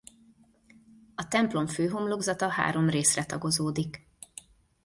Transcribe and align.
A 1.15 1.27
templom 1.27 1.67
főhomlokzata 1.67 2.47
három 2.49 2.89
részre 2.89 3.25
tagozódik. 3.25 4.07